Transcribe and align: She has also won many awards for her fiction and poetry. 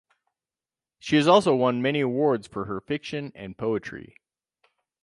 She 0.97 1.15
has 1.17 1.27
also 1.27 1.53
won 1.55 1.79
many 1.79 1.99
awards 1.99 2.47
for 2.47 2.65
her 2.65 2.81
fiction 2.81 3.31
and 3.35 3.55
poetry. 3.55 4.15